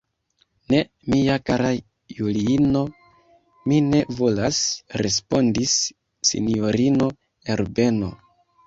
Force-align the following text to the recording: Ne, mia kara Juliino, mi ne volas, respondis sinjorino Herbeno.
Ne, 0.73 0.77
mia 1.15 1.35
kara 1.49 1.73
Juliino, 2.19 2.83
mi 3.69 3.79
ne 3.93 4.03
volas, 4.21 4.63
respondis 5.05 5.79
sinjorino 6.33 7.17
Herbeno. 7.55 8.15